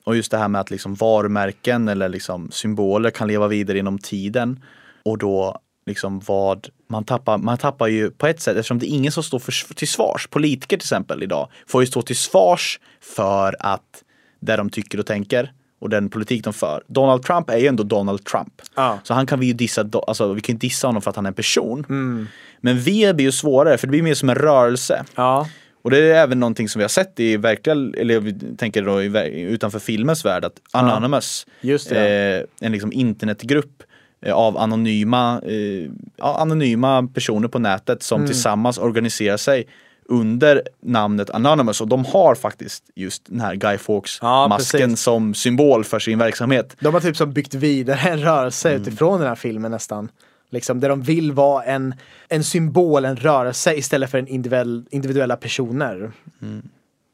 [0.04, 3.98] och just det här med att liksom varumärken eller liksom symboler kan leva vidare inom
[3.98, 4.62] tiden.
[5.02, 8.94] Och då liksom vad man tappar, man tappar ju på ett sätt eftersom det är
[8.96, 10.26] ingen som står för, till svars.
[10.26, 14.02] Politiker till exempel idag får ju stå till svars för att
[14.40, 16.82] det de tycker och tänker och den politik de för.
[16.86, 18.62] Donald Trump är ju ändå Donald Trump.
[18.74, 18.98] Ja.
[19.02, 21.30] Så han kan vi ju dissa, alltså vi kan dissa honom för att han är
[21.30, 21.86] en person.
[21.88, 22.26] Mm.
[22.60, 25.04] Men V blir ju svårare för det blir mer som en rörelse.
[25.14, 25.48] Ja.
[25.84, 29.02] Och det är även någonting som vi har sett i verkliga, eller vi tänker då
[29.02, 31.46] utanför filmens värld, att Anonymous,
[31.88, 32.46] det.
[32.60, 33.82] eh, en liksom internetgrupp
[34.26, 38.26] eh, av anonyma, eh, ja, anonyma personer på nätet som Mm.
[38.28, 39.66] tillsammans organiserar sig
[40.08, 45.00] under namnet Anonymous och de har faktiskt just den här Guy Ja, Fawkes-masken precis.
[45.00, 46.76] som symbol för sin verksamhet.
[46.80, 48.82] De har typ som byggt vidare en rörelse Mm.
[48.82, 50.08] utifrån den här filmen nästan.
[50.54, 51.94] Liksom, där de vill vara en,
[52.28, 56.12] en symbol, en rörelse istället för en individuell, individuella personer.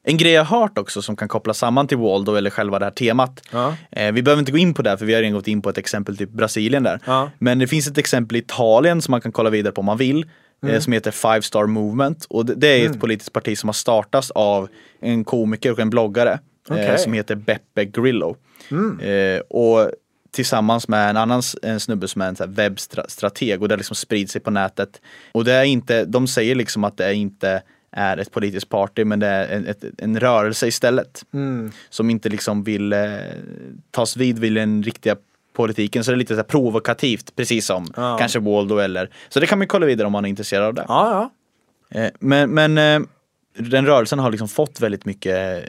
[0.02, 2.84] En grej jag har hört också som kan kopplas samman till Waldo eller själva det
[2.84, 3.42] här temat.
[3.52, 3.76] Ja.
[3.90, 5.62] Eh, vi behöver inte gå in på det här, för vi har redan gått in
[5.62, 7.00] på ett exempel typ Brasilien där.
[7.06, 7.30] Ja.
[7.38, 9.98] Men det finns ett exempel i Italien som man kan kolla vidare på om man
[9.98, 10.26] vill.
[10.62, 10.74] Mm.
[10.74, 12.26] Eh, som heter Five Star Movement.
[12.30, 14.68] Och det, det är ett politiskt parti som har startats av
[15.00, 16.38] en komiker och en bloggare.
[16.70, 16.98] Eh, Okej.
[16.98, 18.36] som heter Beppe Grillo.
[19.02, 19.90] Eh, och
[20.30, 24.40] tillsammans med en annan en snubbe som är en webbstrateg och det liksom sprids sig
[24.40, 25.00] på nätet.
[25.32, 27.62] Och det är inte, de säger liksom att det inte
[27.92, 31.22] är ett politiskt party men det är en, ett, en rörelse istället.
[31.34, 31.72] Mm.
[31.90, 32.98] Som inte liksom vill eh,
[33.90, 35.16] tas vid vid den riktiga
[35.56, 36.04] politiken.
[36.04, 38.16] Så det är lite så provokativt, precis som Ja.
[38.18, 40.84] kanske Waldo eller Så det kan man kolla vidare om man är intresserad av det.
[40.88, 41.30] Ja,
[41.90, 42.00] ja.
[42.00, 43.00] Eh, men men eh,
[43.58, 45.68] den rörelsen har liksom fått väldigt mycket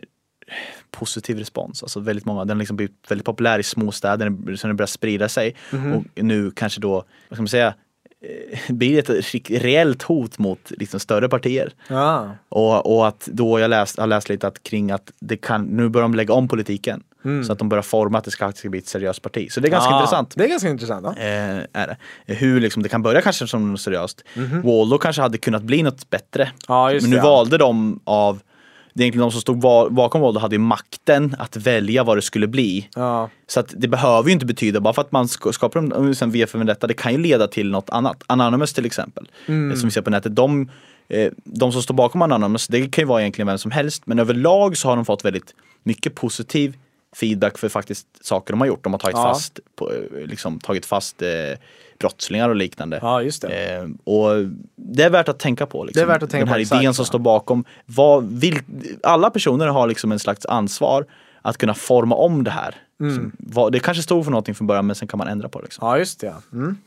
[0.92, 1.84] positiv respons.
[1.84, 5.30] Alltså väldigt många, den har liksom blivit väldigt populär i småstäder sen den börjar sprida
[5.30, 5.56] sig.
[5.72, 5.94] Mhm.
[5.94, 6.94] Och nu kanske då,
[7.30, 7.74] vad ska man säga,
[8.22, 11.74] eh, blir ett reellt hot mot liksom större partier.
[11.88, 12.32] ja.
[12.50, 15.90] Och, och att då jag läst, har läst lite att kring att det kan, nu
[15.90, 17.04] börjar de lägga om politiken.
[17.46, 19.52] Så att de börjar forma att det ska, ska bli ett seriöst parti.
[19.52, 19.98] Så det är ganska ja.
[19.98, 20.34] intressant.
[20.36, 21.08] Det är ganska intressant.
[21.18, 21.24] Ja.
[21.24, 21.98] Eh, är det.
[22.34, 24.24] Hur liksom, det kan börja kanske som något seriöst.
[24.64, 26.52] Waldo kanske hade kunnat bli något bättre.
[26.94, 27.24] Just Men nu det, ja.
[27.24, 28.42] valde de av
[28.94, 29.60] det är egentligen de som stod
[29.94, 32.90] bakom Waldo hade makten att välja vad det skulle bli.
[32.96, 33.30] Ja.
[33.48, 36.32] Så att det behöver ju inte betyda, bara för att man sk- skapar en en
[36.32, 38.24] V för Vendetta, det kan ju leda till något annat.
[38.28, 39.78] Anonymous till exempel, Mm.
[39.78, 40.70] som vi ser på nätet, de,
[41.10, 44.20] eh, de som står bakom Anonymous, det kan ju vara egentligen vem som helst, men
[44.20, 46.76] överlag så har de fått väldigt mycket positiv
[47.16, 48.84] feedback för faktiskt saker de har gjort.
[48.84, 49.24] De har tagit Ja.
[49.24, 49.92] fast, på,
[50.26, 51.30] liksom, tagit fast eh,
[52.00, 53.00] brottslingar och liknande.
[53.02, 53.76] ja, just det.
[53.76, 54.30] Eh, och
[54.76, 55.84] det är värt att tänka på.
[55.84, 56.00] Liksom.
[56.00, 57.08] Det är värt att tänka Den här på, exakt, idén som ja.
[57.08, 57.64] står bakom.
[57.86, 58.60] Vad vill,
[59.04, 61.06] alla personer har liksom en slags ansvar
[61.42, 62.76] att kunna forma om det här.
[63.00, 63.16] Mm.
[63.16, 65.60] Som, vad, det kanske stod för någonting från början men sen kan man ändra på
[65.60, 65.64] det.
[65.64, 65.88] Liksom.
[65.88, 66.34] Ja, just det.
[66.54, 66.78] Mm.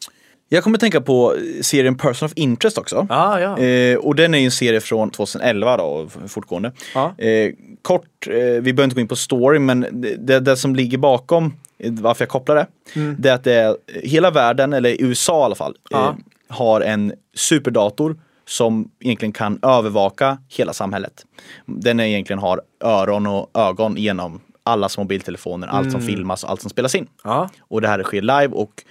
[0.48, 3.06] Jag kommer tänka på serien Person of Interest också.
[3.08, 3.58] Ja, ja.
[3.58, 6.72] Eh, och den är ju en serie från 2011 då, fortgående.
[6.94, 7.14] Ja.
[7.18, 7.52] Eh,
[7.82, 9.86] kort, eh, vi behöver inte gå in på story men
[10.18, 12.66] det, det, som ligger bakom eh, varför jag kopplar det.
[12.94, 13.16] Mm.
[13.18, 16.08] Det är att det är, hela världen, eller USA i alla fall, Ja.
[16.08, 16.14] eh,
[16.48, 21.24] har en superdator som egentligen kan övervaka hela samhället.
[21.66, 26.60] Den är egentligen har öron och ögon genom allas mobiltelefoner, allt som filmas och allt
[26.60, 27.06] som spelas in.
[27.24, 27.46] Mm.
[27.58, 28.84] Och det här sker live och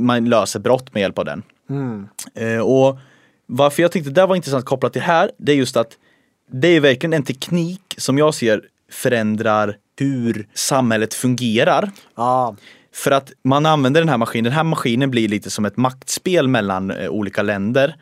[0.00, 1.42] man löser brott med hjälp av den.
[1.70, 2.08] Mm.
[2.62, 2.98] Och
[3.46, 5.96] varför jag tyckte det där var intressant kopplat till här, det är just att
[6.50, 11.90] det är verkligen en teknik som jag ser förändrar hur samhället fungerar.
[12.16, 12.56] Ja.
[12.94, 16.48] För att man använder den här maskinen, den här maskinen blir lite som ett maktspel
[16.48, 17.96] mellan eh, olika länder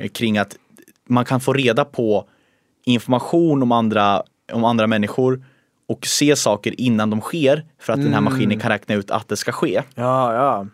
[0.00, 0.56] eh, kring att
[1.08, 2.28] man kan få reda på
[2.84, 5.44] information om andra, om andra människor
[5.88, 9.28] och se saker innan de sker för att den här maskinen kan räkna ut att
[9.28, 9.82] det ska ske.
[9.94, 10.66] Ja, ja.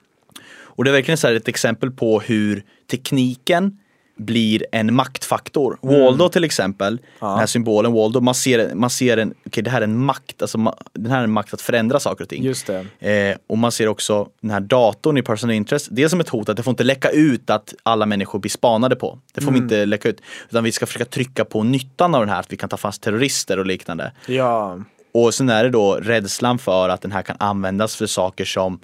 [0.77, 3.79] Och det är verkligen så ett exempel på hur tekniken
[4.17, 5.79] blir en maktfaktor.
[5.83, 9.81] Waldo till exempel, den här symbolen Waldo, man ser, man ser en, okej det här
[9.81, 12.43] är en makt, alltså ma, den här är en makt att förändra saker och ting.
[12.43, 13.31] Just det.
[13.31, 16.29] Eh, och man ser också den här datorn i personal interest, det är som ett
[16.29, 19.19] hot att det får inte läcka ut att alla människor blir spanade på.
[19.33, 20.21] Det får vi inte läcka ut.
[20.51, 23.03] Utan vi ska försöka trycka på nyttan av den här, att vi kan ta fast
[23.03, 24.13] terrorister och liknande.
[24.27, 24.79] Ja.
[25.13, 28.81] Och sen är det då rädslan för att den här kan användas för saker som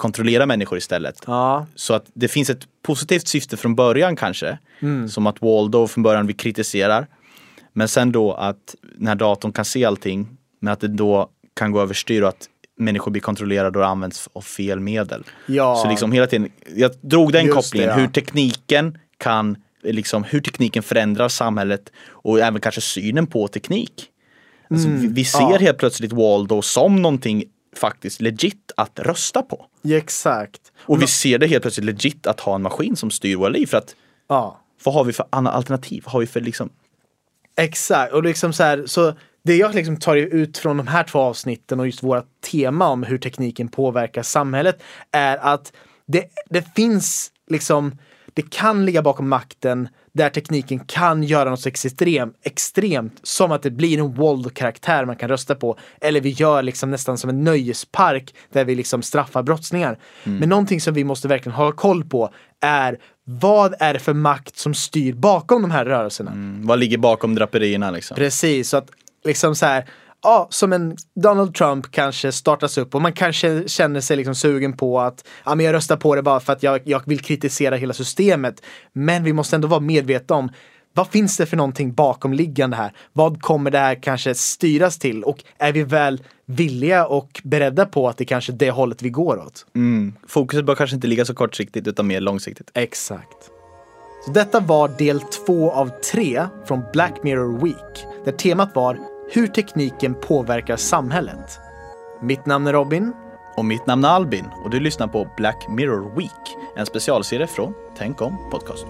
[0.00, 1.22] kontrollerar människor istället.
[1.26, 1.66] Ja.
[1.74, 4.58] Så att det finns ett positivt syfte från början kanske.
[4.80, 5.08] Mm.
[5.08, 7.06] Som att Waldo från början vi kritiserar.
[7.72, 10.28] Men sen då att den här datorn kan se allting.
[10.60, 12.48] Men att det då kan gå överstyr och att
[12.78, 15.24] människor blir kontrollerade och används av fel medel.
[15.46, 15.76] Ja.
[15.76, 18.00] Så liksom hela tiden, jag drog den Just kopplingen, det, ja.
[18.00, 24.06] hur tekniken kan, liksom hur tekniken förändrar samhället och även kanske synen på teknik.
[24.70, 25.52] Alltså, vi, vi ser Mm.
[25.52, 25.58] ja.
[25.58, 27.44] helt plötsligt Waldo som någonting
[27.76, 29.66] faktiskt legit att rösta på.
[29.82, 30.72] Ja, exakt.
[30.80, 33.66] Och vi ser det helt plötsligt legit att ha en maskin som styr våra liv.
[33.66, 33.94] För att
[34.28, 34.60] Ja.
[34.84, 36.02] vad har vi för andra alternativ?
[36.04, 36.70] Vad har vi för liksom
[37.56, 41.18] Exakt, och liksom så här, så det jag liksom tar ut från de här två
[41.18, 45.72] avsnitten och just våra tema om hur tekniken påverkar samhället är att
[46.06, 47.98] det, det finns liksom,
[48.34, 53.62] det kan ligga bakom makten där tekniken kan göra något så extrem, extremt som att
[53.62, 55.78] det blir en våldkaraktär man kan rösta på.
[56.00, 59.98] Eller vi gör liksom nästan som en nöjespark där vi liksom straffar brottslingar.
[60.24, 64.58] Men någonting som vi måste verkligen ha koll på är vad är det för makt
[64.58, 66.30] som styr bakom de här rörelserna?
[66.30, 68.14] Mm, vad ligger bakom draperierna liksom?
[68.14, 68.90] Precis, så att
[69.24, 69.84] liksom så här,
[70.22, 74.76] ja, som en Donald Trump kanske startas upp och man kanske känner sig liksom sugen
[74.76, 77.76] på att, ja men jag röstar på det bara för att jag, jag vill kritisera
[77.76, 78.62] hela systemet.
[78.92, 80.50] Men vi måste ändå vara medvetna om
[80.94, 82.92] vad finns det för någonting bakomliggande här?
[83.12, 85.24] Vad kommer det här kanske styras till?
[85.24, 89.10] Och är vi väl villiga och beredda på att det kanske är det hållet vi
[89.10, 89.66] går åt?
[89.74, 90.12] Mm.
[90.28, 92.70] Fokuset bör kanske inte ligga så kortsiktigt utan mer långsiktigt.
[92.74, 93.50] Exakt.
[94.24, 98.98] Så detta var del två av tre från Black Mirror Week, där temat var
[99.32, 101.60] hur tekniken påverkar samhället.
[102.20, 103.12] Mitt namn är Robin.
[103.56, 107.74] Och mitt namn är Albin och du lyssnar på Black Mirror Week, en specialserie från
[107.96, 108.86] Tänk om podcast.